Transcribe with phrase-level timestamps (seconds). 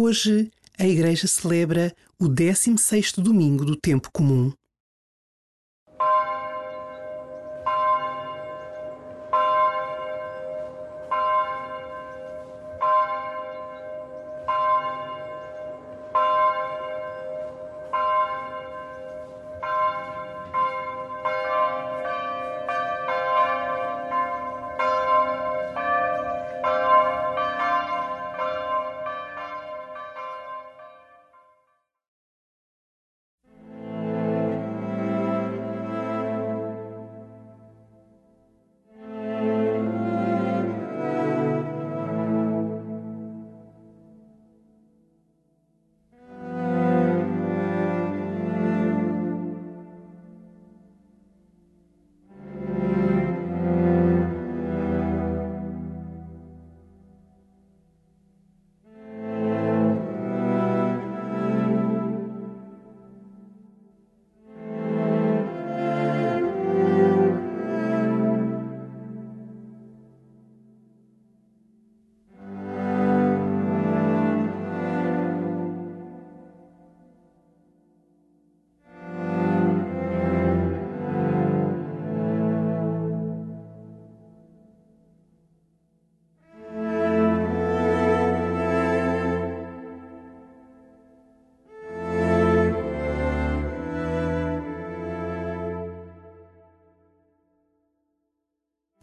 [0.00, 0.48] Hoje,
[0.78, 4.52] a Igreja celebra o 16º domingo do tempo comum.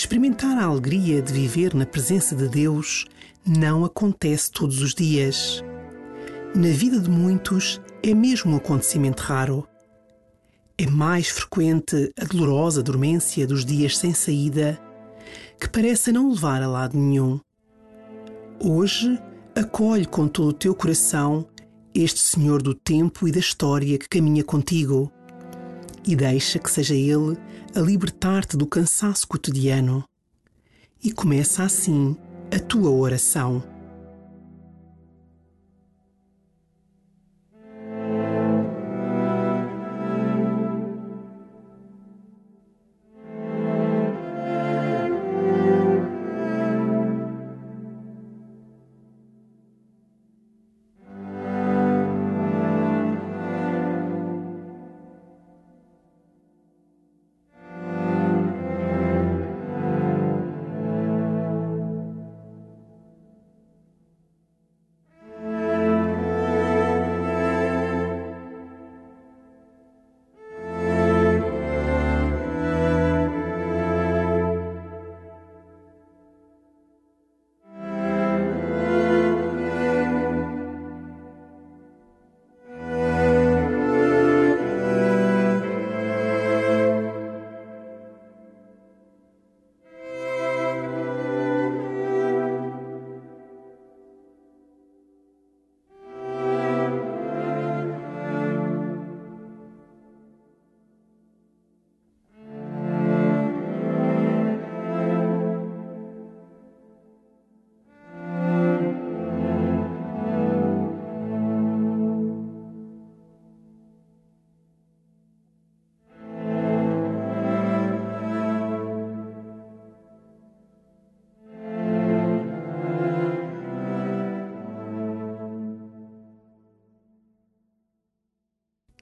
[0.00, 3.04] Experimentar a alegria de viver na presença de Deus
[3.44, 5.60] não acontece todos os dias.
[6.54, 9.66] Na vida de muitos é mesmo um acontecimento raro.
[10.78, 14.80] É mais frequente a dolorosa dormência dos dias sem saída,
[15.60, 17.40] que parece não levar a lado nenhum.
[18.60, 19.20] Hoje,
[19.52, 21.44] acolhe com todo o teu coração
[21.92, 25.10] este Senhor do tempo e da história que caminha contigo
[26.08, 27.36] e deixa que seja Ele
[27.76, 30.02] a libertar-te do cansaço cotidiano.
[31.04, 32.16] E começa assim
[32.50, 33.62] a tua oração.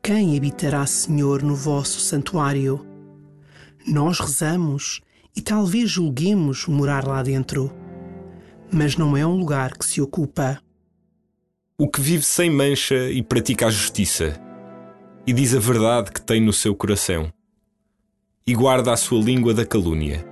[0.06, 2.86] Quem habitará, Senhor, no vosso santuário?
[3.84, 5.00] Nós rezamos
[5.34, 7.72] e talvez julguemos morar lá dentro,
[8.72, 10.62] mas não é um lugar que se ocupa.
[11.76, 14.40] O que vive sem mancha e pratica a justiça,
[15.26, 17.32] e diz a verdade que tem no seu coração,
[18.46, 20.24] e guarda a sua língua da calúnia.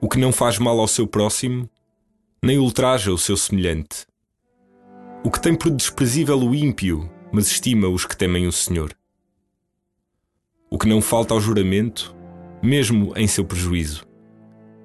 [0.00, 1.68] O que não faz mal ao seu próximo,
[2.40, 4.06] nem ultraja o seu semelhante.
[5.24, 8.96] O que tem por desprezível o ímpio mas estima os que temem o Senhor.
[10.70, 12.14] O que não falta ao juramento,
[12.62, 14.06] mesmo em seu prejuízo,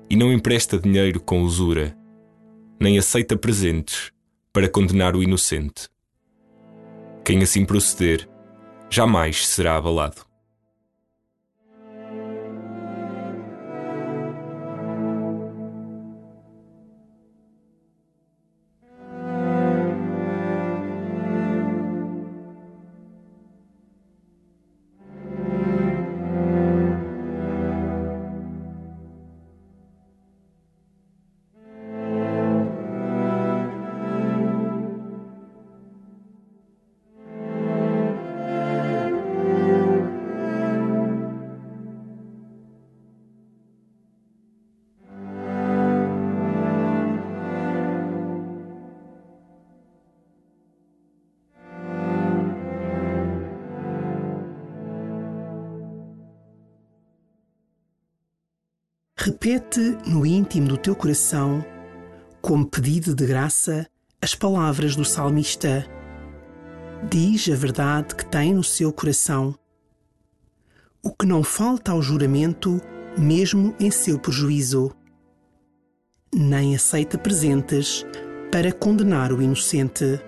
[0.10, 1.96] e não empresta dinheiro com usura,
[2.80, 4.12] nem aceita presentes
[4.51, 5.88] para condenar o inocente.
[7.24, 8.28] Quem assim proceder,
[8.90, 10.25] jamais será abalado.
[59.30, 61.64] Repete no íntimo do teu coração,
[62.42, 63.86] como pedido de graça,
[64.20, 65.86] as palavras do salmista.
[67.12, 69.54] Diz a verdade que tem no seu coração.
[71.04, 72.81] O que não falta ao juramento,
[73.16, 74.92] mesmo em seu prejuízo.
[76.34, 78.04] Nem aceita presentes
[78.52, 80.20] para condenar o inocente.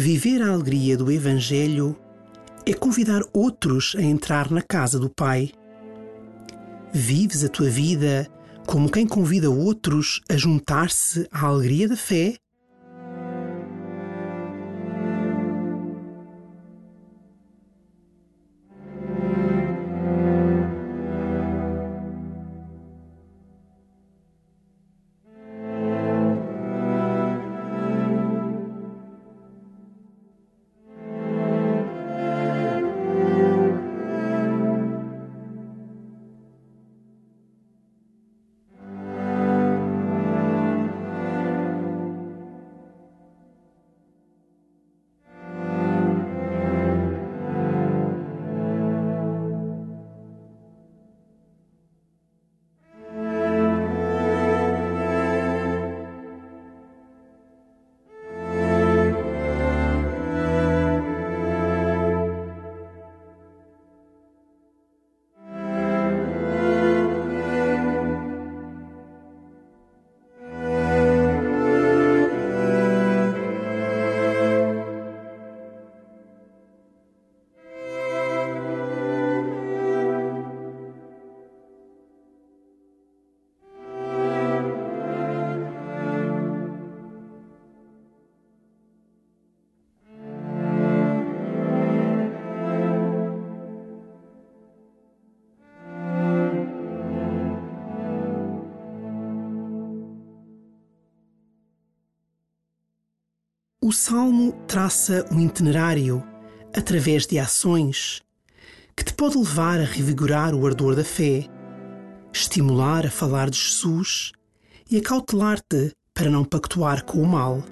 [0.00, 1.98] Viver a alegria do Evangelho
[2.64, 5.50] é convidar outros a entrar na casa do Pai.
[6.92, 8.28] Vives a tua vida
[8.64, 12.36] como quem convida outros a juntar-se à alegria da fé?
[103.88, 106.22] O Salmo traça um itinerário
[106.76, 108.20] através de ações
[108.94, 111.46] que te pode levar a revigorar o ardor da fé,
[112.30, 114.32] estimular a falar de Jesus
[114.90, 117.64] e a cautelar-te para não pactuar com o mal.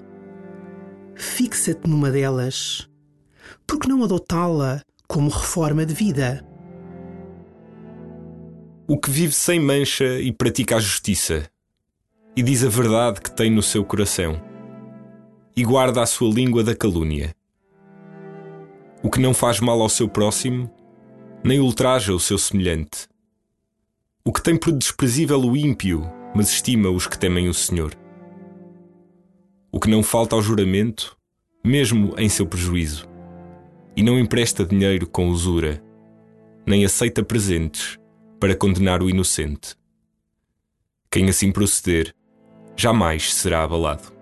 [1.13, 2.89] Fixa-te numa delas.
[3.67, 6.43] Por que não adotá-la como reforma de vida?
[8.87, 11.47] O que vive sem mancha e pratica a justiça,
[12.35, 14.56] e diz a verdade que tem no seu coração
[15.57, 17.35] e guarda a sua língua da calúnia.
[19.01, 20.71] O que não faz mal ao seu próximo,
[21.43, 23.07] nem ultraja o seu semelhante.
[24.23, 27.95] O que tem por desprezível o ímpio, mas estima os que temem o Senhor.
[29.71, 31.17] O que não falta ao juramento,
[31.65, 33.07] mesmo em seu prejuízo,
[33.95, 35.83] e não empresta dinheiro com usura,
[36.67, 37.97] nem aceita presentes
[38.39, 39.75] para condenar o inocente.
[41.09, 42.13] Quem assim proceder,
[42.75, 44.16] jamais será abalado.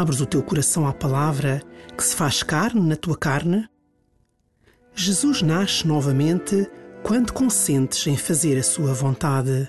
[0.00, 1.60] Abres o teu coração à palavra
[1.94, 3.68] que se faz carne na tua carne?
[4.94, 6.66] Jesus nasce novamente
[7.02, 9.68] quando consentes em fazer a sua vontade.